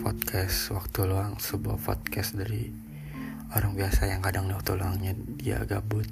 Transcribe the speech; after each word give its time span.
podcast 0.00 0.72
waktu 0.72 1.12
luang 1.12 1.36
sebuah 1.36 1.76
podcast 1.76 2.32
dari 2.32 2.72
orang 3.52 3.76
biasa 3.76 4.08
yang 4.08 4.24
kadang 4.24 4.48
waktu 4.48 4.72
luangnya 4.72 5.12
dia 5.36 5.60
gabut 5.68 6.08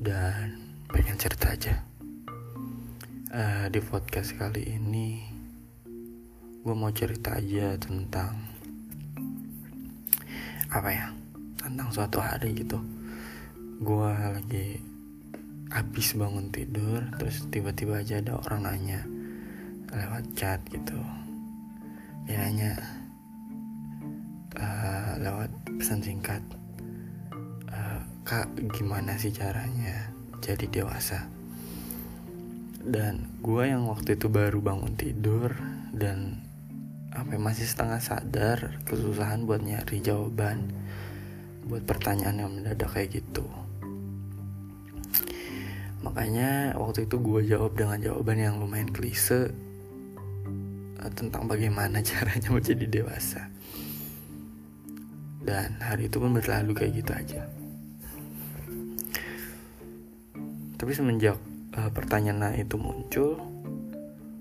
dan 0.00 0.56
pengen 0.88 1.20
cerita 1.20 1.52
aja. 1.52 1.84
Uh, 3.28 3.68
di 3.68 3.84
podcast 3.84 4.32
kali 4.32 4.80
ini 4.80 5.28
gue 6.64 6.72
mau 6.72 6.88
cerita 6.88 7.36
aja 7.36 7.76
tentang 7.76 8.48
apa 10.72 10.88
ya 10.88 11.12
tentang 11.60 11.92
suatu 11.92 12.16
hari 12.16 12.64
gitu. 12.64 12.80
Gue 13.84 14.08
lagi 14.08 14.80
habis 15.68 16.16
bangun 16.16 16.48
tidur 16.48 17.04
terus 17.20 17.44
tiba-tiba 17.52 18.00
aja 18.00 18.24
ada 18.24 18.40
orang 18.40 18.64
nanya 18.64 19.04
lewat 19.92 20.32
chat 20.32 20.64
gitu 20.72 21.19
dia 22.30 22.78
uh, 24.54 25.18
lewat 25.18 25.50
pesan 25.82 25.98
singkat 25.98 26.38
uh, 27.74 27.98
kak 28.22 28.46
gimana 28.70 29.18
sih 29.18 29.34
caranya 29.34 30.14
jadi 30.38 30.70
dewasa? 30.70 31.26
Dan 32.86 33.26
gue 33.42 33.66
yang 33.66 33.90
waktu 33.90 34.14
itu 34.14 34.30
baru 34.30 34.62
bangun 34.62 34.94
tidur 34.94 35.58
dan 35.90 36.46
apa 37.10 37.34
ya, 37.34 37.42
masih 37.42 37.66
setengah 37.66 37.98
sadar 37.98 38.78
kesusahan 38.86 39.42
buat 39.42 39.66
nyari 39.66 39.98
jawaban 39.98 40.70
buat 41.66 41.82
pertanyaan 41.82 42.46
yang 42.46 42.50
mendadak 42.54 42.94
kayak 42.94 43.18
gitu. 43.18 43.42
Makanya 46.06 46.78
waktu 46.78 47.10
itu 47.10 47.18
gue 47.18 47.42
jawab 47.50 47.74
dengan 47.74 47.98
jawaban 47.98 48.38
yang 48.38 48.54
lumayan 48.62 48.94
klise 48.94 49.50
Eh, 49.50 49.69
tentang 51.16 51.48
bagaimana 51.48 52.04
caranya 52.08 52.52
menjadi 52.52 52.86
dewasa. 52.86 53.48
Dan 55.40 55.80
hari 55.80 56.12
itu 56.12 56.20
pun 56.20 56.36
berlalu 56.36 56.76
kayak 56.76 56.92
gitu 57.00 57.12
aja. 57.16 57.42
Tapi 60.76 60.92
semenjak 60.92 61.36
uh, 61.76 61.90
pertanyaan 61.92 62.56
itu 62.56 62.76
muncul 62.76 63.40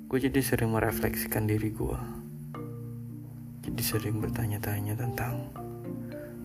gue 0.10 0.18
jadi 0.18 0.42
sering 0.42 0.74
merefleksikan 0.74 1.46
diri 1.46 1.70
gue 1.70 2.00
jadi 3.70 3.82
sering 3.86 4.18
bertanya-tanya 4.18 4.98
tentang 4.98 5.54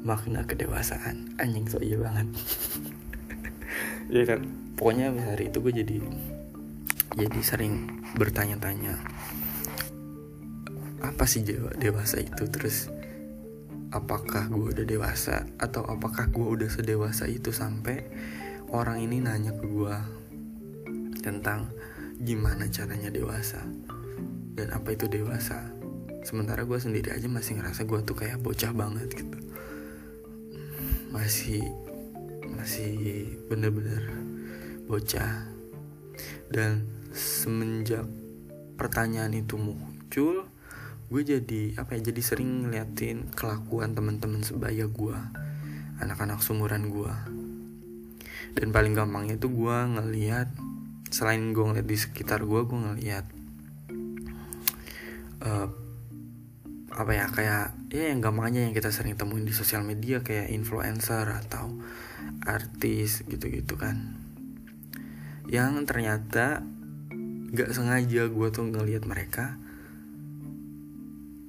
makna 0.04 0.44
kedewasaan. 0.44 1.32
Anjing 1.40 1.66
so 1.66 1.80
iya 1.80 1.96
banget. 1.98 2.28
Ya 4.04 4.22
kan 4.28 4.44
pokoknya 4.76 5.16
hari 5.16 5.48
itu 5.48 5.58
gue 5.64 5.72
jadi 5.80 5.96
jadi 7.16 7.40
sering 7.40 7.88
bertanya-tanya 8.20 9.00
apa 11.04 11.28
sih 11.28 11.44
dewasa 11.76 12.16
itu? 12.24 12.48
Terus 12.48 12.88
apakah 13.92 14.48
gue 14.48 14.72
udah 14.72 14.86
dewasa? 14.88 15.44
Atau 15.60 15.84
apakah 15.84 16.32
gue 16.32 16.46
udah 16.60 16.70
sedewasa 16.72 17.28
itu 17.28 17.52
sampai 17.52 18.08
orang 18.72 19.04
ini 19.04 19.20
nanya 19.20 19.52
ke 19.52 19.64
gue 19.68 19.96
tentang 21.20 21.68
gimana 22.16 22.66
caranya 22.72 23.12
dewasa? 23.12 23.60
Dan 24.54 24.72
apa 24.72 24.96
itu 24.96 25.04
dewasa? 25.10 25.60
Sementara 26.24 26.64
gue 26.64 26.78
sendiri 26.80 27.12
aja 27.12 27.28
masih 27.28 27.60
ngerasa 27.60 27.84
gue 27.84 28.00
tuh 28.00 28.16
kayak 28.16 28.40
bocah 28.40 28.72
banget 28.72 29.12
gitu. 29.12 29.38
Masih 31.12 31.60
masih 32.56 33.28
bener-bener 33.52 34.08
bocah. 34.88 35.52
Dan 36.48 36.88
semenjak 37.12 38.08
pertanyaan 38.74 39.36
itu 39.36 39.60
muncul 39.60 40.48
gue 41.14 41.22
jadi 41.22 41.78
apa 41.78 41.94
ya 41.94 42.10
jadi 42.10 42.20
sering 42.26 42.66
ngeliatin 42.66 43.30
kelakuan 43.38 43.94
teman-teman 43.94 44.42
sebaya 44.42 44.90
gue 44.90 45.14
anak-anak 46.02 46.42
sumuran 46.42 46.90
gue 46.90 47.14
dan 48.58 48.74
paling 48.74 48.98
gampangnya 48.98 49.38
itu 49.38 49.46
gue 49.46 49.76
ngeliat 49.94 50.50
selain 51.14 51.54
gue 51.54 51.62
ngeliat 51.62 51.86
di 51.86 51.94
sekitar 51.94 52.42
gue 52.42 52.66
gue 52.66 52.78
ngeliat 52.82 53.26
uh, 55.46 55.70
apa 56.98 57.12
ya 57.14 57.30
kayak 57.30 57.78
ya 57.94 58.10
yang 58.10 58.18
gampangnya 58.18 58.66
yang 58.66 58.74
kita 58.74 58.90
sering 58.90 59.14
temuin 59.14 59.46
di 59.46 59.54
sosial 59.54 59.86
media 59.86 60.18
kayak 60.18 60.50
influencer 60.50 61.30
atau 61.30 61.78
artis 62.42 63.22
gitu-gitu 63.30 63.78
kan. 63.78 64.18
Yang 65.46 65.86
ternyata 65.86 66.66
gak 67.54 67.70
sengaja 67.70 68.26
gue 68.26 68.48
tuh 68.50 68.66
ngeliat 68.66 69.06
mereka 69.06 69.62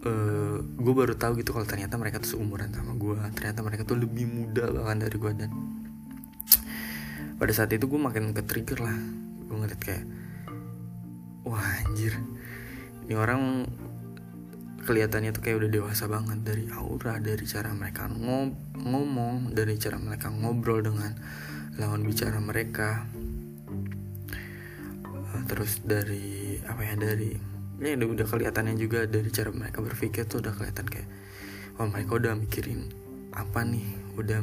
uh, 0.05 0.09
eh, 0.09 0.57
gue 0.61 0.93
baru 0.93 1.17
tahu 1.17 1.41
gitu 1.41 1.51
kalau 1.51 1.65
ternyata 1.65 1.97
mereka 1.97 2.21
tuh 2.21 2.37
seumuran 2.37 2.69
sama 2.71 2.93
gue 2.93 3.17
ternyata 3.33 3.65
mereka 3.65 3.83
tuh 3.83 3.97
lebih 3.97 4.29
muda 4.29 4.69
bahkan 4.69 5.01
dari 5.01 5.17
gue 5.17 5.31
dan 5.33 5.51
pada 7.35 7.51
saat 7.51 7.71
itu 7.75 7.85
gue 7.91 7.99
makin 7.99 8.31
ke 8.31 8.41
trigger 8.47 8.79
lah. 8.79 8.95
Gue 9.47 9.55
ngeliat 9.59 9.81
kayak 9.83 10.05
wah 11.43 11.83
anjir. 11.83 12.15
Ini 13.05 13.13
orang 13.19 13.67
kelihatannya 14.87 15.35
tuh 15.35 15.43
kayak 15.43 15.57
udah 15.65 15.71
dewasa 15.71 16.05
banget 16.07 16.45
dari 16.45 16.69
aura 16.71 17.17
dari 17.17 17.43
cara 17.49 17.73
mereka 17.73 18.05
ngom 18.05 18.77
ngomong 18.85 19.49
dari 19.51 19.75
cara 19.81 19.97
mereka 19.97 20.29
ngobrol 20.31 20.79
dengan 20.79 21.11
lawan 21.75 22.07
bicara 22.07 22.39
mereka. 22.39 23.03
Uh, 25.05 25.43
terus 25.51 25.83
dari 25.83 26.55
apa 26.63 26.81
ya 26.87 26.95
dari 26.95 27.54
ini 27.75 27.99
udah, 27.99 28.07
udah 28.15 28.25
kelihatannya 28.27 28.75
juga 28.79 29.03
dari 29.03 29.27
cara 29.31 29.51
mereka 29.51 29.83
berpikir 29.83 30.23
tuh 30.25 30.39
udah 30.39 30.55
kelihatan 30.55 30.87
kayak 30.87 31.09
oh 31.75 31.87
mereka 31.91 32.11
udah 32.15 32.33
mikirin 32.39 32.87
apa 33.35 33.67
nih? 33.67 33.83
Udah 34.15 34.39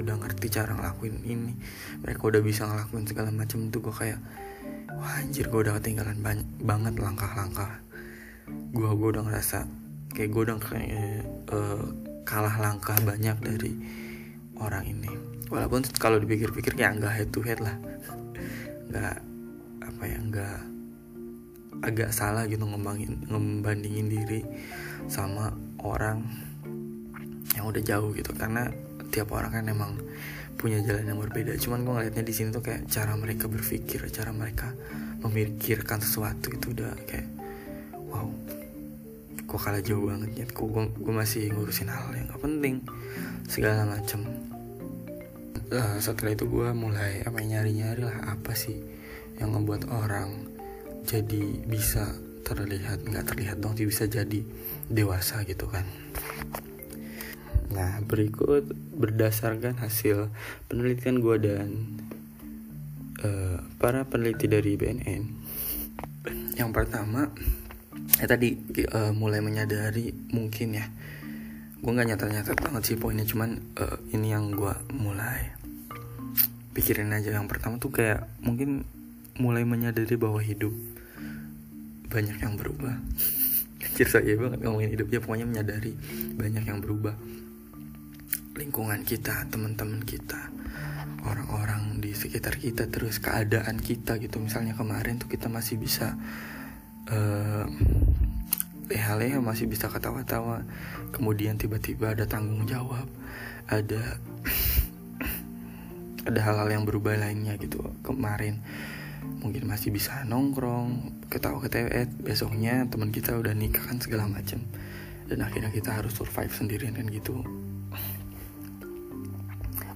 udah 0.00 0.14
ngerti 0.16 0.48
cara 0.48 0.72
ngelakuin 0.72 1.20
ini. 1.28 1.52
Mereka 2.00 2.32
udah 2.32 2.40
bisa 2.40 2.64
ngelakuin 2.64 3.04
segala 3.04 3.28
macam. 3.28 3.68
Tuh 3.68 3.80
gue 3.84 3.92
kayak 3.92 4.20
wah 4.96 5.20
anjir 5.20 5.52
gue 5.52 5.60
udah 5.60 5.76
ketinggalan 5.78 6.16
banyak 6.24 6.48
banget 6.64 6.96
langkah-langkah. 6.96 7.84
Gue 8.72 8.88
gue 8.96 9.08
udah 9.12 9.22
ngerasa 9.28 9.68
kayak 10.16 10.30
gue 10.32 10.42
udah 10.48 10.56
kayak 10.56 11.28
uh, 11.52 11.84
kalah 12.24 12.56
langkah 12.56 12.96
banyak 13.04 13.36
dari 13.44 13.72
orang 14.56 14.88
ini. 14.88 15.12
Walaupun 15.52 15.84
kalau 16.00 16.16
dipikir-pikir 16.16 16.72
kayak 16.72 17.04
nggak 17.04 17.12
head 17.12 17.28
to 17.28 17.44
head 17.44 17.60
lah. 17.60 17.76
Nggak 18.92 19.16
apa 19.82 20.02
ya 20.04 20.18
nggak 20.20 20.71
agak 21.80 22.12
salah 22.12 22.44
gitu 22.44 22.68
ngembangin 22.68 23.24
ngebandingin 23.26 24.06
diri 24.12 24.40
sama 25.08 25.56
orang 25.80 26.22
yang 27.56 27.64
udah 27.64 27.82
jauh 27.82 28.12
gitu. 28.12 28.36
Karena 28.36 28.68
tiap 29.08 29.32
orang 29.32 29.50
kan 29.50 29.64
emang 29.68 29.96
punya 30.60 30.78
jalan 30.84 31.08
yang 31.08 31.18
berbeda. 31.18 31.56
Cuman 31.56 31.82
gue 31.82 31.92
ngeliatnya 31.92 32.24
di 32.24 32.34
sini 32.36 32.52
tuh 32.52 32.62
kayak 32.62 32.86
cara 32.86 33.16
mereka 33.16 33.48
berpikir 33.48 34.04
cara 34.12 34.30
mereka 34.30 34.70
memikirkan 35.22 36.02
sesuatu 36.02 36.50
itu 36.50 36.74
udah 36.74 36.92
kayak 37.06 37.26
wow 38.10 38.26
gue 39.52 39.60
kalah 39.60 39.84
jauh 39.84 40.08
banget 40.08 40.30
ya 40.32 40.46
gue, 40.48 40.84
gue 40.96 41.14
masih 41.14 41.52
ngurusin 41.52 41.92
hal 41.92 42.08
yang 42.16 42.24
gak 42.32 42.40
penting 42.40 42.80
segala 43.44 43.84
macem. 43.84 44.24
Uh, 45.72 45.96
setelah 46.00 46.32
itu 46.36 46.48
gue 46.48 46.68
mulai 46.72 47.20
apa 47.24 47.40
nyari 47.40 47.76
nyari 47.76 48.00
lah 48.04 48.32
apa 48.32 48.52
sih 48.56 48.76
yang 49.40 49.56
ngebuat 49.56 49.88
orang 49.88 50.51
jadi 51.06 51.42
bisa 51.66 52.14
terlihat 52.42 53.06
nggak 53.06 53.26
terlihat 53.32 53.56
dong 53.62 53.78
bisa 53.78 54.06
jadi 54.10 54.42
dewasa 54.90 55.46
gitu 55.46 55.70
kan. 55.70 55.86
Nah 57.72 58.02
berikut 58.04 58.68
berdasarkan 58.92 59.80
hasil 59.80 60.28
penelitian 60.68 61.24
gue 61.24 61.36
dan 61.40 61.68
uh, 63.24 63.58
para 63.80 64.04
peneliti 64.04 64.50
dari 64.50 64.76
BNN 64.76 65.22
yang 66.58 66.70
pertama 66.70 67.32
ya 68.20 68.26
tadi 68.28 68.54
uh, 68.92 69.10
mulai 69.16 69.40
menyadari 69.40 70.12
mungkin 70.30 70.78
ya. 70.78 70.86
Gue 71.82 71.90
nggak 71.90 72.14
nyata-nyata 72.14 72.52
banget 72.54 72.82
sih 72.94 72.96
poinnya 73.00 73.26
cuman 73.26 73.58
uh, 73.80 73.98
ini 74.14 74.30
yang 74.30 74.54
gue 74.54 74.74
mulai 74.94 75.50
pikirin 76.76 77.10
aja. 77.10 77.34
Yang 77.34 77.48
pertama 77.50 77.82
tuh 77.82 77.90
kayak 77.90 78.28
mungkin 78.44 78.86
mulai 79.40 79.64
menyadari 79.64 80.16
bahwa 80.20 80.40
hidup 80.42 80.74
banyak 82.12 82.36
yang 82.44 82.60
berubah. 82.60 82.96
Anjir 83.84 84.08
saya 84.08 84.36
banget 84.36 84.60
ngomongin 84.60 84.92
hidup. 84.92 85.08
Ya 85.08 85.20
pokoknya 85.24 85.46
menyadari 85.48 85.96
banyak 86.36 86.64
yang 86.68 86.78
berubah. 86.84 87.16
Lingkungan 88.52 89.00
kita 89.08 89.48
teman-teman 89.48 90.04
kita 90.04 90.52
orang-orang 91.22 92.02
di 92.02 92.12
sekitar 92.12 92.58
kita 92.58 92.90
terus 92.92 93.22
keadaan 93.22 93.80
kita 93.80 94.20
gitu. 94.20 94.42
Misalnya 94.42 94.76
kemarin 94.76 95.16
tuh 95.16 95.30
kita 95.30 95.48
masih 95.48 95.80
bisa 95.80 96.14
uh, 97.08 97.64
leha-leha 98.92 99.40
masih 99.40 99.66
bisa 99.70 99.88
ketawa-tawa. 99.88 100.66
Kemudian 101.16 101.56
tiba-tiba 101.56 102.12
ada 102.12 102.28
tanggung 102.28 102.68
jawab 102.68 103.08
ada 103.70 104.20
ada 106.28 106.40
hal-hal 106.44 106.68
yang 106.68 106.84
berubah 106.84 107.16
lainnya 107.16 107.56
gitu. 107.56 107.80
Kemarin 108.04 108.60
mungkin 109.22 109.66
masih 109.66 109.94
bisa 109.94 110.22
nongkrong 110.26 111.22
ketawa 111.30 111.62
ketawa 111.64 112.06
besoknya 112.22 112.86
teman 112.90 113.14
kita 113.14 113.34
udah 113.38 113.54
nikah 113.54 113.82
kan 113.82 113.98
segala 113.98 114.26
macem. 114.26 114.62
Dan 115.26 115.40
akhirnya 115.40 115.72
kita 115.72 115.96
harus 115.96 116.12
survive 116.12 116.52
sendirian 116.52 116.92
kan 116.92 117.08
gitu. 117.08 117.40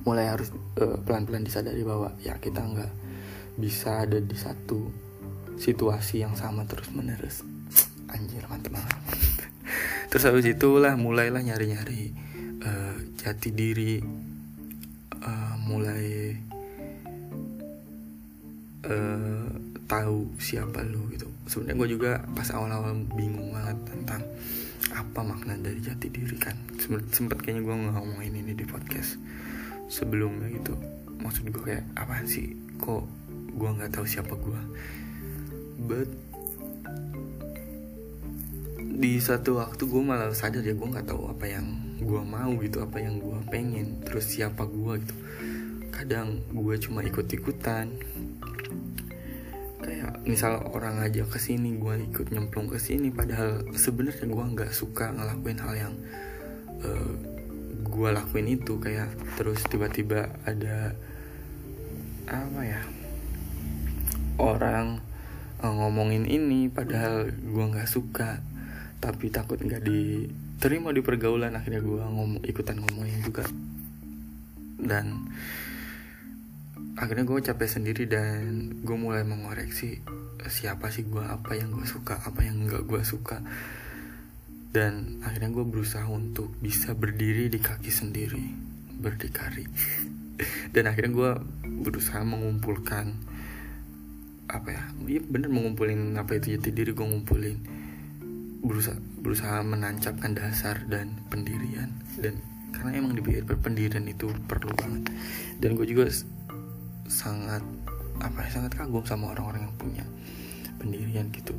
Mulai 0.06 0.30
harus 0.30 0.54
uh, 0.78 1.02
pelan-pelan 1.02 1.42
disadari 1.42 1.82
bahwa 1.82 2.14
ya 2.22 2.38
kita 2.38 2.62
nggak 2.62 2.92
bisa 3.58 4.06
ada 4.06 4.22
di 4.22 4.36
satu 4.38 4.86
situasi 5.56 6.22
yang 6.22 6.36
sama 6.36 6.68
terus 6.68 6.92
menerus 6.92 7.42
anjir 8.12 8.44
mantep 8.46 8.72
banget. 8.72 8.96
Terus 10.10 10.24
habis 10.30 10.46
itulah 10.46 10.94
mulailah 10.94 11.42
nyari-nyari 11.42 12.14
uh, 12.62 12.96
jati 13.18 13.50
diri 13.50 13.98
uh, 15.20 15.54
mulai 15.66 16.38
uh, 18.86 19.50
tahu 19.86 20.30
siapa 20.38 20.82
lu 20.86 21.10
gitu. 21.14 21.26
Sebenarnya 21.46 21.76
gue 21.78 21.88
juga 21.98 22.12
pas 22.34 22.48
awal-awal 22.50 23.06
bingung 23.14 23.54
banget 23.54 23.78
tentang 23.86 24.22
apa 24.94 25.20
makna 25.26 25.58
dari 25.58 25.82
jati 25.82 26.10
diri 26.10 26.36
kan. 26.38 26.56
Sempet 27.10 27.42
kayaknya 27.42 27.62
gue 27.66 27.74
ngomongin 27.74 28.34
ini 28.34 28.52
di 28.54 28.66
podcast 28.66 29.18
sebelumnya 29.90 30.50
gitu. 30.54 30.74
Maksud 31.22 31.50
gue 31.50 31.62
kayak 31.62 31.84
apa 31.98 32.22
sih? 32.26 32.54
Kok 32.78 33.04
gue 33.56 33.70
nggak 33.72 33.96
tahu 33.96 34.04
siapa 34.04 34.36
gue 34.36 34.60
but 35.76 36.08
di 38.96 39.20
satu 39.20 39.60
waktu 39.60 39.84
gue 39.84 40.02
malah 40.04 40.32
sadar 40.32 40.64
ya 40.64 40.72
gue 40.72 40.88
nggak 40.88 41.08
tahu 41.08 41.28
apa 41.28 41.44
yang 41.44 41.68
gue 42.00 42.22
mau 42.24 42.52
gitu 42.60 42.80
apa 42.80 42.96
yang 43.00 43.20
gue 43.20 43.38
pengen 43.52 44.00
terus 44.04 44.28
siapa 44.32 44.64
gue 44.64 44.92
gitu. 45.04 45.16
Kadang 45.92 46.44
gue 46.52 46.74
cuma 46.80 47.00
ikut 47.04 47.24
ikutan 47.28 47.92
misal 50.26 50.58
orang 50.74 50.98
aja 51.06 51.22
ke 51.22 51.38
sini 51.38 51.78
gue 51.78 52.10
ikut 52.10 52.34
nyemplung 52.34 52.66
ke 52.66 52.82
sini 52.82 53.14
padahal 53.14 53.62
sebenarnya 53.78 54.26
gue 54.26 54.44
nggak 54.58 54.72
suka 54.74 55.14
ngelakuin 55.14 55.62
hal 55.62 55.74
yang 55.78 55.94
uh, 56.82 57.14
gue 57.86 58.08
lakuin 58.10 58.50
itu. 58.50 58.82
Kayak 58.82 59.14
terus 59.38 59.62
tiba-tiba 59.70 60.34
ada 60.42 60.98
apa 62.26 62.60
ya 62.66 62.82
orang 64.42 64.98
uh, 65.62 65.70
ngomongin 65.70 66.26
ini 66.26 66.66
padahal 66.74 67.30
gue 67.30 67.64
nggak 67.70 67.88
suka. 67.88 68.42
Tapi 68.98 69.30
takut 69.30 69.62
nggak 69.62 69.86
diterima 69.86 70.90
di 70.90 71.06
pergaulan 71.06 71.54
akhirnya 71.54 71.86
gue 71.86 72.02
ngomong 72.02 72.42
ikutan 72.42 72.82
ngomongin 72.82 73.22
juga. 73.22 73.46
Dan 74.82 75.30
akhirnya 76.96 77.28
gue 77.28 77.44
capek 77.44 77.68
sendiri 77.68 78.08
dan 78.08 78.72
gue 78.80 78.96
mulai 78.96 79.20
mengoreksi 79.20 80.00
siapa 80.48 80.88
sih 80.88 81.04
gue 81.04 81.22
apa 81.22 81.52
yang 81.52 81.74
gue 81.74 81.84
suka? 81.84 82.16
Apa 82.24 82.40
yang 82.46 82.64
nggak 82.64 82.88
gue 82.88 83.02
suka? 83.04 83.44
Dan 84.72 85.20
akhirnya 85.24 85.52
gue 85.52 85.64
berusaha 85.64 86.04
untuk 86.08 86.52
bisa 86.60 86.96
berdiri 86.96 87.52
di 87.52 87.60
kaki 87.60 87.92
sendiri 87.92 88.44
berdikari. 88.96 89.68
Dan 90.74 90.88
akhirnya 90.88 91.12
gue 91.12 91.30
berusaha 91.84 92.20
mengumpulkan 92.24 93.36
apa 94.46 94.70
ya 94.70 94.84
iya 95.10 95.18
bener 95.26 95.50
mengumpulin 95.50 96.14
apa 96.14 96.38
itu 96.38 96.54
jati 96.56 96.70
diri 96.72 96.96
gue 96.96 97.06
ngumpulin. 97.06 97.56
Berusaha 98.64 98.96
berusaha 99.20 99.60
menancapkan 99.66 100.32
dasar 100.32 100.84
dan 100.88 101.20
pendirian. 101.28 101.92
Dan 102.16 102.40
karena 102.72 103.00
emang 103.00 103.16
di 103.16 103.22
pendirian 103.42 104.04
itu 104.04 104.28
perlu 104.46 104.72
banget. 104.76 105.12
Dan 105.56 105.74
gue 105.74 105.88
juga 105.88 106.12
sangat 107.06 107.62
apa 108.20 108.38
ya 108.46 108.48
sangat 108.48 108.72
kagum 108.76 109.04
sama 109.04 109.32
orang-orang 109.36 109.68
yang 109.68 109.76
punya 109.76 110.04
pendirian 110.80 111.26
gitu. 111.32 111.54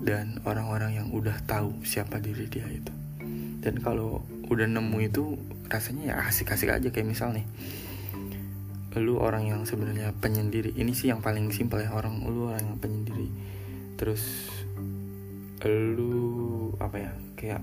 Dan 0.00 0.40
orang-orang 0.48 0.96
yang 0.96 1.08
udah 1.12 1.36
tahu 1.44 1.84
siapa 1.84 2.18
diri 2.24 2.48
dia 2.48 2.64
itu. 2.66 2.92
Dan 3.60 3.84
kalau 3.84 4.24
udah 4.48 4.64
nemu 4.64 4.98
itu 5.04 5.36
rasanya 5.68 6.16
ya 6.16 6.24
asik-asik 6.24 6.72
aja. 6.72 6.88
Kayak 6.88 7.12
misal 7.12 7.36
nih 7.36 7.44
lu 8.98 9.22
orang 9.22 9.46
yang 9.46 9.62
sebenarnya 9.62 10.10
penyendiri. 10.18 10.74
Ini 10.74 10.90
sih 10.90 11.14
yang 11.14 11.22
paling 11.22 11.54
simpel 11.54 11.84
ya 11.84 11.94
orang 11.94 12.26
lu 12.26 12.50
orang 12.50 12.74
yang 12.74 12.78
penyendiri. 12.82 13.30
Terus 13.94 14.50
lu 15.62 16.72
apa 16.80 16.96
ya 16.96 17.12
kayak 17.36 17.62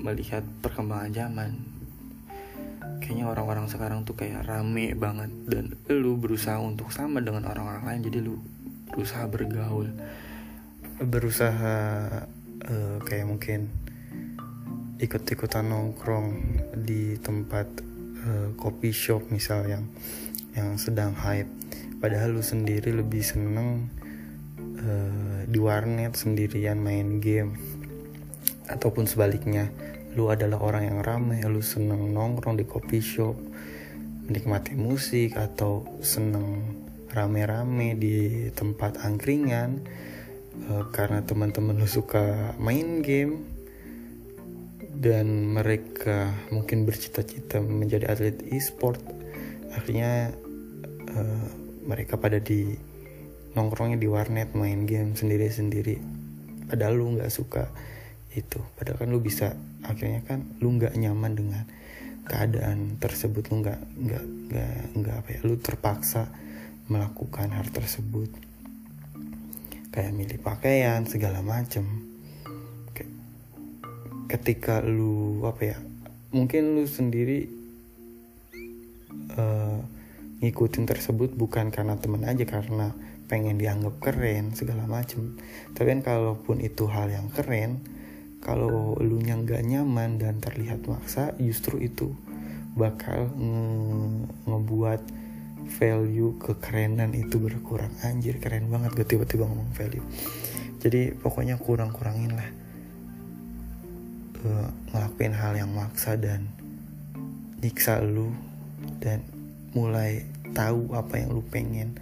melihat 0.00 0.46
perkembangan 0.62 1.10
zaman 1.12 1.73
kayaknya 3.04 3.28
orang-orang 3.28 3.68
sekarang 3.68 4.08
tuh 4.08 4.16
kayak 4.16 4.48
rame 4.48 4.96
banget 4.96 5.28
dan 5.44 5.76
lu 5.92 6.16
berusaha 6.16 6.56
untuk 6.56 6.88
sama 6.88 7.20
dengan 7.20 7.44
orang-orang 7.52 7.84
lain 7.84 8.00
jadi 8.08 8.18
lu 8.24 8.40
berusaha 8.88 9.28
bergaul. 9.28 9.92
Berusaha 11.04 11.76
uh, 12.64 12.96
kayak 13.04 13.26
mungkin 13.28 13.68
ikut-ikutan 14.96 15.68
nongkrong 15.68 16.28
di 16.80 17.20
tempat 17.20 17.68
uh, 18.24 18.48
coffee 18.56 18.96
shop 18.96 19.28
misal 19.28 19.68
yang 19.68 19.84
yang 20.56 20.80
sedang 20.80 21.12
hype. 21.12 21.50
Padahal 22.00 22.32
lu 22.32 22.40
sendiri 22.40 22.88
lebih 22.96 23.20
seneng 23.20 23.92
uh, 24.80 25.44
di 25.44 25.60
warnet 25.60 26.16
sendirian 26.16 26.80
main 26.80 27.20
game 27.20 27.60
ataupun 28.64 29.04
sebaliknya 29.04 29.68
lu 30.14 30.30
adalah 30.30 30.62
orang 30.62 30.90
yang 30.90 30.98
ramai 31.02 31.42
lu 31.42 31.58
seneng 31.58 32.14
nongkrong 32.14 32.54
di 32.54 32.64
coffee 32.66 33.02
shop 33.02 33.34
menikmati 34.24 34.72
musik 34.78 35.36
atau 35.36 35.84
seneng 36.00 36.62
rame-rame 37.12 37.94
di 37.94 38.48
tempat 38.50 39.02
angkringan 39.04 39.84
uh, 40.70 40.88
karena 40.90 41.22
teman-teman 41.22 41.76
lu 41.76 41.86
suka 41.86 42.56
main 42.58 43.04
game 43.04 43.54
dan 44.94 45.52
mereka 45.52 46.30
mungkin 46.54 46.86
bercita-cita 46.86 47.58
menjadi 47.58 48.08
atlet 48.08 48.38
e-sport. 48.48 49.02
Akhirnya 49.74 50.30
uh, 51.10 51.46
mereka 51.84 52.16
pada 52.16 52.38
di 52.38 52.78
nongkrongnya 53.54 53.98
di 53.98 54.08
warnet 54.08 54.54
main 54.54 54.86
game 54.86 55.18
sendiri-sendiri. 55.18 55.98
Padahal 56.70 56.94
lu 56.96 57.18
nggak 57.18 57.30
suka 57.30 57.68
itu. 58.34 58.60
Padahal 58.74 58.98
kan 58.98 59.08
lu 59.10 59.22
bisa 59.22 59.54
akhirnya 59.86 60.20
kan 60.26 60.42
lu 60.58 60.74
nggak 60.74 60.94
nyaman 60.98 61.32
dengan 61.38 61.64
keadaan 62.26 62.98
tersebut. 62.98 63.48
Lu 63.50 63.62
nggak 63.62 63.80
nggak 63.80 64.24
nggak 64.50 64.74
nggak 64.98 65.16
apa 65.22 65.28
ya 65.30 65.40
lu 65.46 65.54
terpaksa 65.58 66.28
melakukan 66.90 67.54
hal 67.54 67.66
tersebut. 67.70 68.30
Kayak 69.94 70.12
milih 70.12 70.38
pakaian 70.42 71.06
segala 71.06 71.40
macem. 71.40 71.86
Ketika 74.26 74.82
lu 74.82 75.46
apa 75.46 75.62
ya 75.62 75.78
mungkin 76.34 76.74
lu 76.74 76.90
sendiri 76.90 77.46
uh, 79.38 79.78
ngikutin 80.42 80.84
tersebut 80.84 81.38
bukan 81.38 81.70
karena 81.70 81.94
temen 81.94 82.26
aja 82.26 82.42
karena 82.42 82.90
pengen 83.30 83.56
dianggap 83.56 84.02
keren 84.02 84.52
segala 84.52 84.84
macem. 84.84 85.38
Tapi 85.72 85.86
kan 85.94 86.00
kalaupun 86.02 86.60
itu 86.60 86.90
hal 86.90 87.08
yang 87.08 87.30
keren 87.30 87.93
kalau 88.44 88.94
lu 89.00 89.24
yang 89.24 89.48
gak 89.48 89.64
nyaman 89.64 90.20
dan 90.20 90.38
terlihat 90.38 90.84
maksa 90.84 91.32
justru 91.40 91.80
itu 91.80 92.12
bakal 92.76 93.32
nge 93.34 93.64
ngebuat 94.44 95.00
value 95.64 96.36
kekerenan 96.36 97.16
itu 97.16 97.40
berkurang. 97.40 97.90
Anjir 98.04 98.36
keren 98.38 98.68
banget 98.68 98.92
gue 98.92 99.06
tiba-tiba 99.08 99.48
ngomong 99.48 99.72
value. 99.72 100.04
Jadi 100.84 101.16
pokoknya 101.16 101.56
kurang-kurangin 101.56 102.36
lah. 102.36 102.50
Uh, 104.44 104.68
ngelakuin 104.92 105.32
hal 105.32 105.56
yang 105.56 105.72
maksa 105.72 106.20
dan 106.20 106.52
nyiksa 107.64 108.04
lu 108.04 108.28
dan 109.00 109.24
mulai 109.72 110.28
tahu 110.52 110.92
apa 110.92 111.16
yang 111.16 111.32
lu 111.32 111.40
pengen 111.48 111.96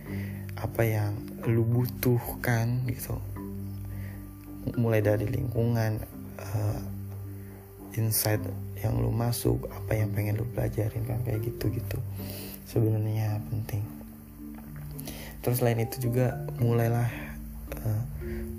apa 0.59 0.83
yang 0.83 1.15
lu 1.47 1.63
butuhkan 1.63 2.83
gitu. 2.91 3.15
Mulai 4.75 5.07
dari 5.07 5.31
lingkungan 5.31 6.03
uh, 6.43 6.81
insight 7.95 8.41
yang 8.83 8.99
lu 8.99 9.15
masuk 9.15 9.71
apa 9.71 9.95
yang 9.95 10.11
pengen 10.11 10.41
lu 10.41 10.47
pelajarin 10.51 11.07
kan 11.07 11.23
kayak 11.23 11.45
gitu 11.47 11.71
gitu 11.71 11.99
sebenarnya 12.67 13.39
penting. 13.53 13.85
Terus 15.43 15.59
selain 15.59 15.83
itu 15.83 16.09
juga 16.11 16.41
mulailah 16.63 17.11
uh, 17.83 18.03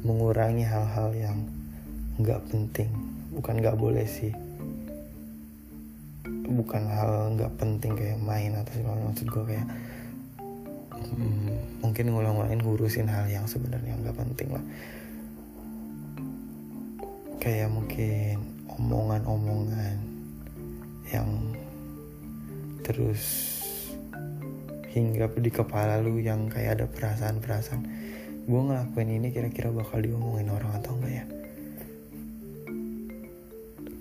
mengurangi 0.04 0.68
hal-hal 0.68 1.10
yang 1.16 1.38
nggak 2.22 2.44
penting. 2.52 2.92
Bukan 3.34 3.64
nggak 3.64 3.80
boleh 3.80 4.06
sih. 4.06 4.32
Bukan 6.44 6.84
hal 6.92 7.34
nggak 7.40 7.56
penting 7.58 7.98
kayak 7.98 8.20
main 8.22 8.54
atau 8.54 8.72
segala 8.76 9.00
maksud 9.10 9.28
gue 9.32 9.44
kayak 9.50 9.68
hmm, 10.94 11.82
mungkin 11.82 12.06
ngulang-ngulangin 12.14 12.62
ngurusin 12.62 13.10
hal 13.10 13.26
yang 13.32 13.50
sebenarnya 13.50 13.98
nggak 13.98 14.16
penting 14.16 14.54
lah 14.54 14.64
kayak 17.44 17.68
mungkin 17.68 18.40
omongan-omongan 18.80 20.00
yang 21.12 21.28
terus 22.88 23.52
hinggap 24.96 25.36
di 25.36 25.52
kepala 25.52 26.00
lu 26.00 26.24
yang 26.24 26.48
kayak 26.48 26.80
ada 26.80 26.86
perasaan-perasaan. 26.88 27.84
Gue 28.48 28.62
ngelakuin 28.64 29.20
ini 29.20 29.36
kira-kira 29.36 29.76
bakal 29.76 30.00
diomongin 30.00 30.56
orang 30.56 30.72
atau 30.80 30.96
enggak 30.96 31.14
ya? 31.20 31.26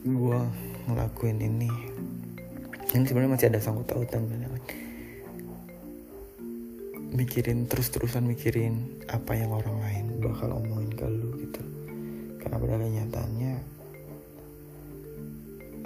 Gue 0.06 0.38
ngelakuin 0.86 1.42
ini. 1.42 1.70
Ini 2.94 3.04
sebenarnya 3.10 3.34
masih 3.34 3.48
ada 3.50 3.58
sangkut 3.58 3.90
pautan 3.90 4.30
mikirin 7.12 7.68
terus-terusan 7.68 8.24
mikirin 8.24 9.04
apa 9.12 9.36
yang 9.36 9.52
orang 9.52 9.76
lain 9.84 10.04
bakal 10.24 10.48
gitu 10.48 10.71
karena 12.52 12.68
pada 12.68 12.84
kenyataannya 12.84 13.52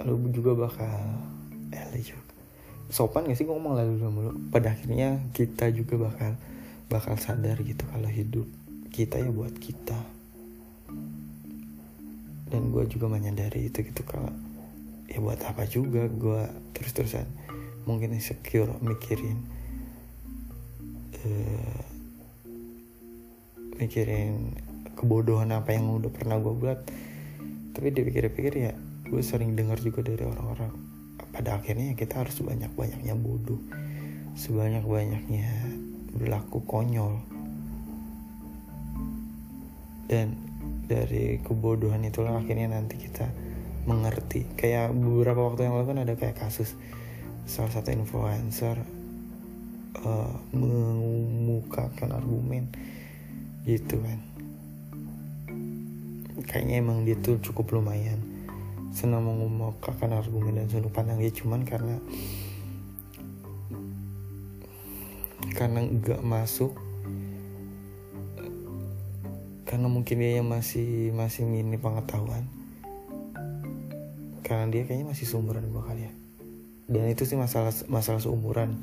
lu 0.03 0.19
juga 0.35 0.51
bakal 0.67 0.99
eh 1.71 1.83
lu 1.95 1.99
juga. 2.03 2.35
Sopan 2.91 3.23
gak 3.23 3.39
sih 3.39 3.47
ngomong 3.47 3.79
lalu 3.79 4.03
mulu 4.11 4.35
pada 4.51 4.75
akhirnya 4.75 5.23
kita 5.31 5.71
juga 5.71 6.11
bakal 6.11 6.35
bakal 6.91 7.15
sadar 7.15 7.55
gitu 7.63 7.87
kalau 7.87 8.11
hidup 8.11 8.43
kita 8.91 9.15
ya 9.15 9.31
buat 9.31 9.55
kita. 9.55 9.95
Dan 12.51 12.75
gue 12.75 12.83
juga 12.91 13.07
menyadari 13.07 13.71
itu 13.71 13.87
gitu 13.87 14.03
kalau 14.03 14.31
ya 15.07 15.23
buat 15.23 15.39
apa 15.47 15.63
juga 15.71 16.11
gue 16.11 16.51
terus-terusan 16.75 17.27
mungkin 17.87 18.11
insecure 18.11 18.75
mikirin 18.83 19.39
uh, 21.23 21.79
mikirin 23.79 24.66
kebodohan 24.97 25.53
apa 25.53 25.77
yang 25.77 25.93
udah 26.01 26.09
pernah 26.09 26.41
gue 26.41 26.53
buat. 26.57 26.79
Tapi 27.77 27.87
dipikir-pikir 27.93 28.53
ya 28.57 28.73
gue 29.07 29.21
sering 29.23 29.53
dengar 29.53 29.77
juga 29.79 30.03
dari 30.03 30.25
orang-orang 30.25 30.73
pada 31.31 31.61
akhirnya 31.61 31.93
kita 31.93 32.25
harus 32.25 32.33
sebanyak-banyaknya 32.41 33.13
bodoh. 33.13 33.61
Sebanyak-banyaknya 34.33 35.49
berlaku 36.17 36.65
konyol. 36.65 37.21
Dan 40.09 40.33
dari 40.89 41.37
kebodohan 41.45 42.01
itulah 42.09 42.41
akhirnya 42.41 42.73
nanti 42.73 42.97
kita 42.97 43.29
mengerti. 43.85 44.49
Kayak 44.57 44.97
beberapa 44.97 45.45
waktu 45.45 45.69
yang 45.69 45.77
lalu 45.77 45.85
kan 45.93 45.99
ada 46.01 46.13
kayak 46.17 46.41
kasus 46.41 46.73
salah 47.47 47.71
satu 47.71 47.93
influencer 47.95 48.75
uh, 50.03 50.35
mengemukakan 50.51 52.11
argumen 52.11 52.67
gitu 53.63 53.99
kan 54.03 54.19
kayaknya 56.45 56.83
emang 56.83 57.07
dia 57.07 57.17
tuh 57.17 57.41
cukup 57.41 57.81
lumayan. 57.81 58.21
Senang 58.93 59.25
mengemukakan 59.25 60.13
argumen 60.13 60.61
dan 60.61 60.69
sudut 60.69 60.93
pandang 60.93 61.17
dia 61.17 61.33
cuman 61.33 61.65
karena 61.65 61.97
karena 65.57 65.81
nggak 65.85 66.21
masuk 66.21 66.77
karena 69.67 69.87
mungkin 69.91 70.21
dia 70.21 70.39
yang 70.39 70.47
masih 70.47 71.11
masih 71.11 71.43
mini 71.43 71.75
pengetahuan. 71.75 72.47
Karena 74.45 74.71
dia 74.71 74.87
kayaknya 74.87 75.11
masih 75.11 75.27
seumuran 75.27 75.67
gue 75.67 75.83
kali 75.83 76.07
ya. 76.07 76.13
Dan 76.87 77.11
itu 77.11 77.27
sih 77.27 77.35
masalah 77.35 77.75
masalah 77.91 78.23
seumuran. 78.23 78.79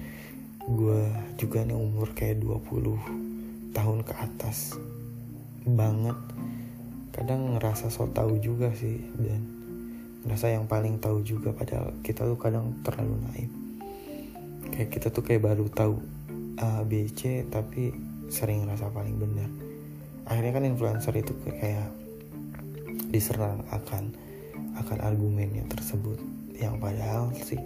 Gue 0.68 1.08
juga 1.40 1.64
nih 1.64 1.72
umur 1.72 2.12
kayak 2.12 2.44
20 2.44 3.72
tahun 3.72 3.98
ke 4.04 4.12
atas 4.12 4.76
banget 5.64 6.14
kadang 7.14 7.54
ngerasa 7.54 7.94
so 7.94 8.10
tau 8.10 8.34
juga 8.42 8.74
sih 8.74 8.98
dan 9.14 9.40
ngerasa 10.26 10.50
yang 10.50 10.66
paling 10.66 10.98
tahu 10.98 11.22
juga 11.22 11.54
padahal 11.54 11.94
kita 12.02 12.26
tuh 12.26 12.34
kadang 12.34 12.74
terlalu 12.82 13.14
naif. 13.30 13.52
Kayak 14.74 14.90
kita 14.98 15.06
tuh 15.14 15.22
kayak 15.22 15.46
baru 15.46 15.70
tahu 15.70 15.94
A 16.58 16.82
B 16.82 17.06
C 17.06 17.46
tapi 17.46 17.94
sering 18.26 18.66
ngerasa 18.66 18.90
paling 18.90 19.14
benar. 19.14 19.46
Akhirnya 20.26 20.58
kan 20.58 20.64
influencer 20.66 21.14
itu 21.14 21.36
kayak 21.46 21.86
diserang 23.14 23.62
akan 23.70 24.10
akan 24.74 24.98
argumennya 25.06 25.62
tersebut. 25.70 26.18
Yang 26.58 26.74
padahal 26.82 27.30
sih 27.38 27.60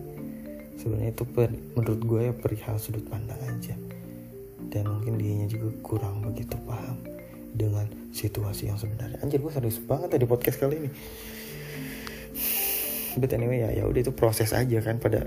sebenarnya 0.76 1.17
itu 1.17 1.25
per, 1.25 1.49
menurut 1.73 2.00
gue 2.05 2.21
ya 2.28 2.35
perihal 2.37 2.76
sudut 2.76 3.07
pandang 3.09 3.40
aja. 3.49 3.73
Dan 4.69 4.85
mungkin 4.93 5.17
dianya 5.17 5.49
juga 5.49 5.73
kurang 5.81 6.21
begitu 6.21 6.59
paham 6.69 7.00
dengan 7.52 7.88
situasi 8.12 8.69
yang 8.69 8.78
sebenarnya. 8.81 9.21
Anjir 9.25 9.40
gue 9.40 9.52
serius 9.52 9.81
banget 9.83 10.14
tadi 10.14 10.25
podcast 10.28 10.59
kali 10.61 10.75
ini. 10.78 10.90
But 13.19 13.35
anyway 13.35 13.67
ya 13.67 13.71
ya 13.73 13.85
udah 13.88 14.00
itu 14.05 14.12
proses 14.14 14.55
aja 14.55 14.78
kan 14.78 15.02
pada 15.02 15.26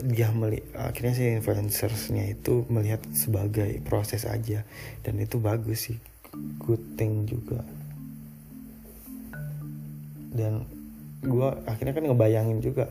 dia 0.00 0.32
meli 0.32 0.64
akhirnya 0.72 1.12
si 1.12 1.28
influencersnya 1.28 2.32
itu 2.32 2.64
melihat 2.72 3.00
sebagai 3.12 3.80
proses 3.84 4.26
aja. 4.26 4.64
Dan 5.04 5.20
itu 5.20 5.40
bagus 5.40 5.90
sih 5.90 5.98
good 6.60 6.98
thing 6.98 7.24
juga. 7.28 7.62
Dan 10.30 10.64
gue 11.20 11.48
akhirnya 11.68 11.92
kan 11.92 12.04
ngebayangin 12.08 12.64
juga 12.64 12.88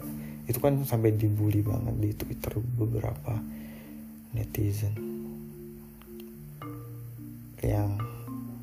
itu 0.50 0.58
kan 0.58 0.82
sampai 0.82 1.14
dibully 1.14 1.62
banget 1.62 1.96
di 2.02 2.10
twitter 2.18 2.58
beberapa 2.58 3.38
netizen 4.34 5.19
yang 7.64 8.00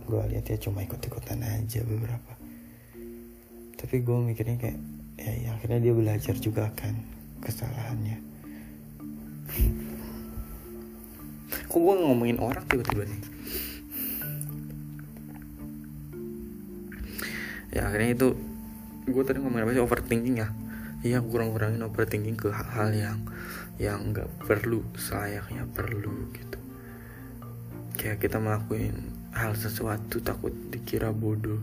gue 0.07 0.23
lihat 0.33 0.47
ya 0.47 0.57
cuma 0.61 0.87
ikut-ikutan 0.87 1.43
aja 1.43 1.83
beberapa. 1.83 2.33
Tapi 3.77 3.97
gue 4.01 4.19
mikirnya 4.23 4.57
kayak 4.57 4.79
ya, 5.21 5.33
ya 5.37 5.51
akhirnya 5.59 5.81
dia 5.83 5.93
belajar 5.93 6.35
juga 6.39 6.71
kan 6.73 6.95
kesalahannya. 7.43 8.19
Kok 11.71 11.81
gue 11.81 11.95
ngomongin 12.01 12.39
orang 12.41 12.65
tiba-tiba 12.67 13.05
nih 13.05 13.23
ya 17.77 17.93
akhirnya 17.93 18.17
itu 18.17 18.29
gue 19.05 19.23
tadi 19.23 19.39
ngomongin 19.39 19.69
apa 19.69 19.77
sih? 19.77 19.85
Overthinking 19.85 20.37
ya. 20.41 20.49
Iya 21.05 21.21
kurang-kurangin 21.21 21.85
overthinking 21.85 22.41
ke 22.41 22.49
hal-hal 22.49 22.89
yang 22.97 23.21
yang 23.77 24.01
nggak 24.11 24.27
perlu 24.49 24.81
selayaknya 24.97 25.69
perlu 25.77 26.33
gitu 26.33 26.46
kayak 27.97 28.21
kita 28.21 28.37
melakukan 28.39 28.95
hal 29.33 29.57
sesuatu 29.57 30.21
takut 30.21 30.53
dikira 30.71 31.11
bodoh. 31.11 31.61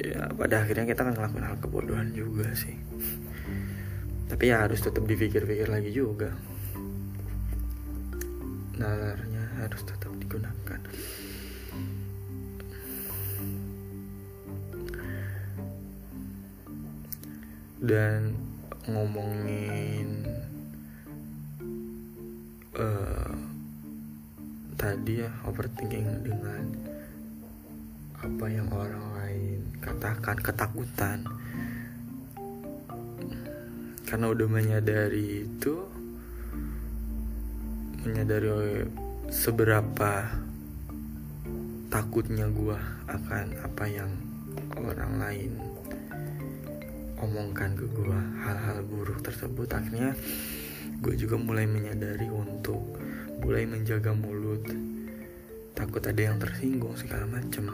Ya 0.00 0.32
pada 0.32 0.64
akhirnya 0.64 0.88
kita 0.88 1.04
akan 1.04 1.16
ngelakuin 1.16 1.46
hal 1.48 1.56
kebodohan 1.60 2.08
juga 2.14 2.52
sih. 2.56 2.76
Tapi 4.30 4.44
ya 4.46 4.62
harus 4.62 4.78
tetap 4.80 5.02
dipikir-pikir 5.04 5.66
lagi 5.66 5.90
juga. 5.90 6.30
Nalarnya 8.78 9.44
harus 9.60 9.82
tetap 9.82 10.14
digunakan. 10.16 10.80
Dan 17.80 18.36
ngomongin 18.88 20.24
uh, 22.76 23.29
tadi 24.80 25.20
ya 25.20 25.28
overthinking 25.44 26.24
dengan 26.24 26.72
apa 28.16 28.46
yang 28.48 28.72
orang 28.72 29.04
lain 29.20 29.60
katakan 29.76 30.40
ketakutan. 30.40 31.28
Karena 34.08 34.32
udah 34.32 34.48
menyadari 34.48 35.44
itu 35.44 35.84
menyadari 38.08 38.88
seberapa 39.28 40.32
takutnya 41.92 42.48
gue 42.48 42.78
akan 43.04 43.46
apa 43.60 43.84
yang 43.84 44.08
orang 44.80 45.20
lain 45.20 45.52
omongkan 47.20 47.76
ke 47.76 47.84
gue 47.84 48.20
hal-hal 48.48 48.80
buruk 48.88 49.20
tersebut. 49.20 49.68
Akhirnya 49.76 50.16
gue 51.04 51.14
juga 51.20 51.36
mulai 51.36 51.68
menyadari 51.68 52.32
untuk 52.32 52.80
mulai 53.40 53.64
menjaga 53.64 54.12
mulut. 54.12 54.62
Takut 55.72 56.04
ada 56.04 56.20
yang 56.20 56.36
tersinggung 56.36 56.92
segala 56.94 57.24
macem. 57.24 57.72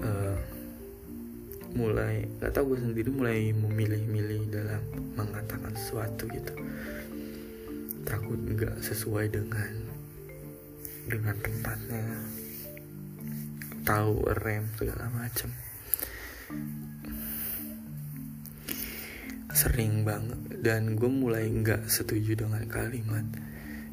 Uh, 0.00 0.36
mulai 1.76 2.24
gak 2.40 2.56
tau 2.56 2.64
gue 2.72 2.80
sendiri 2.80 3.12
mulai 3.12 3.52
memilih-milih 3.52 4.48
dalam 4.48 4.82
mengatakan 5.12 5.76
sesuatu 5.76 6.24
gitu. 6.32 6.52
Takut 8.08 8.38
nggak 8.40 8.80
sesuai 8.80 9.28
dengan 9.28 9.72
dengan 11.04 11.36
tempatnya. 11.36 12.04
Tahu 13.86 14.14
rem 14.40 14.66
segala 14.80 15.06
macam 15.12 15.52
sering 19.56 20.04
banget 20.04 20.60
dan 20.60 21.00
gue 21.00 21.08
mulai 21.08 21.48
nggak 21.48 21.88
setuju 21.88 22.44
dengan 22.44 22.68
kalimat 22.68 23.24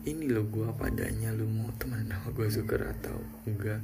ini 0.03 0.27
lo 0.27 0.43
gue 0.43 0.67
padanya 0.75 1.31
lo 1.31 1.48
mau 1.48 1.72
teman 1.79 2.03
sama 2.03 2.27
gue 2.36 2.48
suka 2.51 2.75
atau 2.75 3.17
enggak? 3.48 3.79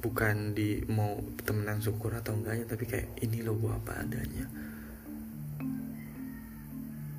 Bukan 0.00 0.56
di 0.56 0.80
mau 0.88 1.20
temenan 1.44 1.84
syukur 1.84 2.16
atau 2.16 2.32
enggaknya 2.32 2.64
tapi 2.64 2.88
kayak 2.88 3.12
ini 3.20 3.44
lo 3.44 3.52
gue 3.60 3.68
apa 3.68 4.00
adanya. 4.00 4.48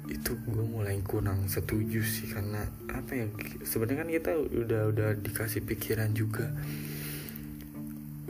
Itu 0.10 0.34
gue 0.42 0.66
mulai 0.66 0.98
kurang 1.06 1.46
setuju 1.46 2.02
sih 2.02 2.34
karena 2.34 2.66
apa 2.90 3.14
ya 3.14 3.26
sebenarnya 3.62 4.02
kan 4.02 4.10
kita 4.10 4.32
udah 4.66 4.82
udah 4.90 5.10
dikasih 5.22 5.62
pikiran 5.62 6.18
juga 6.18 6.50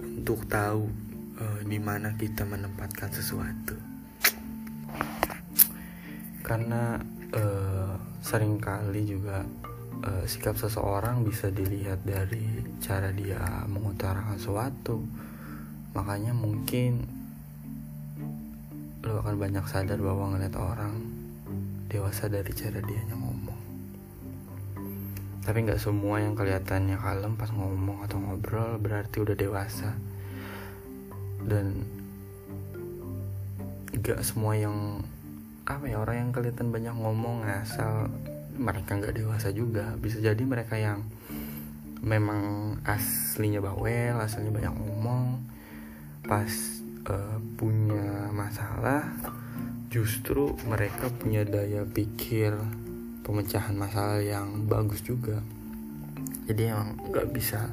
untuk 0.03 0.44
tahu 0.51 0.91
uh, 1.39 1.60
di 1.63 1.80
mana 1.80 2.20
kita 2.20 2.44
menempatkan 2.44 3.10
sesuatu 3.15 3.90
karena 6.51 7.00
uh, 7.31 7.96
sering 8.20 8.60
kali 8.60 9.08
juga 9.08 9.48
uh, 10.03 10.27
sikap 10.27 10.60
seseorang 10.60 11.24
bisa 11.24 11.48
dilihat 11.48 12.03
dari 12.03 12.43
cara 12.84 13.08
dia 13.15 13.39
mengutarakan 13.72 14.36
sesuatu. 14.36 15.00
Makanya 15.96 16.36
mungkin 16.36 17.08
lo 19.08 19.24
akan 19.24 19.39
banyak 19.39 19.63
sadar 19.63 19.96
bahwa 20.03 20.36
ngeliat 20.36 20.60
orang 20.60 21.00
dewasa 21.88 22.27
dari 22.27 22.51
cara 22.51 22.84
dia 22.84 23.00
ngomong. 23.15 23.62
Tapi 25.48 25.58
nggak 25.63 25.79
semua 25.79 26.20
yang 26.20 26.36
kelihatannya 26.36 27.00
kalem 27.00 27.39
pas 27.39 27.48
ngomong 27.55 28.03
atau 28.03 28.20
ngobrol 28.20 28.75
berarti 28.75 29.24
udah 29.24 29.39
dewasa. 29.39 29.96
Dan 31.48 31.88
gak 34.03 34.20
semua 34.27 34.60
yang 34.60 35.00
apa 35.65 35.86
ya 35.86 36.01
orang 36.01 36.27
yang 36.27 36.32
kelihatan 36.34 36.74
banyak 36.74 36.96
ngomong 36.98 37.46
asal 37.46 38.10
mereka 38.58 38.98
nggak 38.98 39.15
dewasa 39.18 39.53
juga. 39.53 39.94
Bisa 39.98 40.18
jadi 40.20 40.41
mereka 40.41 40.77
yang 40.77 41.06
memang 42.01 42.77
aslinya 42.84 43.62
bawel 43.62 44.18
asalnya 44.22 44.51
banyak 44.51 44.74
ngomong. 44.74 45.41
Pas 46.25 46.51
uh, 47.10 47.38
punya 47.58 48.30
masalah 48.34 49.06
justru 49.91 50.56
mereka 50.65 51.12
punya 51.12 51.44
daya 51.44 51.84
pikir 51.84 52.56
pemecahan 53.22 53.75
masalah 53.75 54.24
yang 54.24 54.65
bagus 54.65 55.03
juga. 55.06 55.41
Jadi 56.50 56.72
emang 56.74 56.98
nggak 57.12 57.30
bisa 57.32 57.70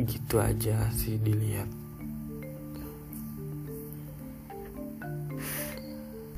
gitu 0.00 0.40
aja 0.40 0.88
sih 0.96 1.20
dilihat 1.20 1.68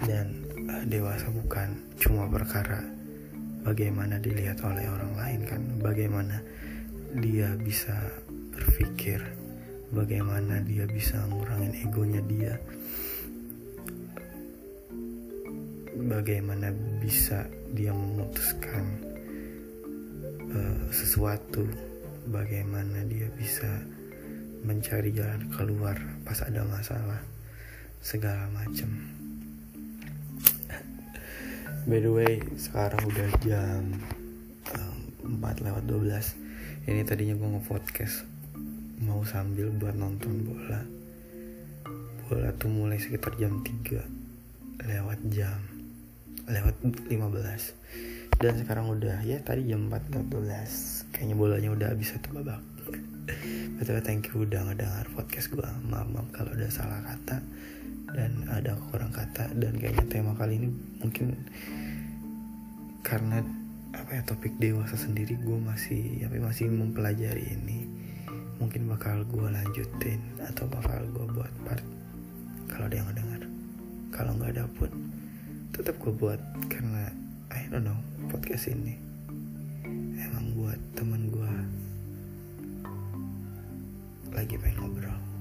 dan 0.06 0.42
uh, 0.66 0.85
dewasa 0.87 1.30
bukan 1.30 1.78
cuma 1.99 2.26
perkara 2.26 2.82
bagaimana 3.62 4.18
dilihat 4.18 4.59
oleh 4.66 4.87
orang 4.90 5.14
lain 5.14 5.40
kan 5.47 5.62
bagaimana 5.78 6.42
dia 7.23 7.54
bisa 7.61 7.94
berpikir 8.50 9.23
bagaimana 9.94 10.59
dia 10.64 10.88
bisa 10.88 11.21
ngurangin 11.30 11.75
egonya 11.87 12.23
dia 12.26 12.54
bagaimana 15.94 16.75
bisa 16.99 17.47
dia 17.71 17.94
memutuskan 17.94 18.85
uh, 20.50 20.82
sesuatu 20.90 21.62
bagaimana 22.26 23.06
dia 23.06 23.30
bisa 23.38 23.68
mencari 24.62 25.14
jalan 25.14 25.42
keluar 25.54 25.99
pas 26.26 26.38
ada 26.42 26.62
masalah 26.66 27.21
segala 28.02 28.50
macam 28.50 28.90
by 31.83 31.99
the 31.99 32.12
way 32.15 32.39
sekarang 32.55 33.03
udah 33.11 33.29
jam 33.43 33.99
um, 34.79 34.99
4 35.43 35.67
lewat 35.67 35.83
12 35.91 36.87
ini 36.87 37.03
tadinya 37.03 37.35
gue 37.35 37.49
nge-podcast 37.59 38.23
mau 39.03 39.27
sambil 39.27 39.67
buat 39.75 39.99
nonton 39.99 40.47
bola. 40.47 40.79
Bola 42.27 42.55
tuh 42.55 42.71
mulai 42.71 43.03
sekitar 43.03 43.35
jam 43.35 43.67
3 43.67 43.99
lewat 44.79 45.19
jam 45.35 45.59
lewat 46.47 46.75
15 46.87 47.11
dan 48.39 48.55
sekarang 48.62 48.87
udah 48.87 49.18
ya 49.27 49.42
tadi 49.42 49.66
jam 49.66 49.90
4 49.90 50.31
12 50.31 51.14
kayaknya 51.14 51.35
bolanya 51.35 51.71
udah 51.75 51.88
habis 51.90 52.14
satu 52.14 52.31
babak. 52.31 52.62
Betul 53.83 53.99
thank 54.07 54.31
you 54.31 54.47
udah 54.47 54.71
ngedengar 54.71 55.11
podcast 55.18 55.51
gue 55.51 55.66
maaf, 55.90 56.07
maaf 56.07 56.31
kalau 56.31 56.55
ada 56.55 56.71
salah 56.71 57.03
kata 57.03 57.42
dan 58.11 58.33
ada 58.51 58.75
kurang 58.91 59.15
kata 59.15 59.55
dan 59.55 59.79
kayaknya 59.79 60.05
tema 60.11 60.35
kali 60.35 60.59
ini 60.59 60.69
mungkin 60.99 61.38
karena 63.07 63.45
apa 63.93 64.11
ya 64.19 64.23
topik 64.27 64.57
dewasa 64.59 64.99
sendiri 64.99 65.38
gue 65.38 65.59
masih 65.62 66.27
apa 66.27 66.43
masih 66.43 66.73
mempelajari 66.73 67.55
ini. 67.55 67.87
Mungkin 68.59 68.87
bakal 68.87 69.27
gue 69.27 69.47
lanjutin 69.51 70.23
atau 70.38 70.71
bakal 70.71 71.03
gue 71.11 71.27
buat 71.35 71.53
part. 71.67 71.83
Kalau 72.71 72.87
ada 72.87 72.95
yang 72.95 73.11
ngedengar. 73.11 73.43
Kalau 74.15 74.33
nggak 74.38 74.55
ada 74.55 74.65
pun 74.79 74.91
tetap 75.73 75.97
gue 76.05 76.12
buat 76.12 76.37
karena 76.69 77.09
I 77.49 77.65
don't 77.73 77.88
know 77.88 77.97
podcast 78.29 78.69
ini 78.69 79.01
emang 80.21 80.53
buat 80.53 80.77
teman 80.93 81.33
gue 81.33 81.53
lagi 84.37 84.61
pengen 84.61 84.85
ngobrol 84.85 85.32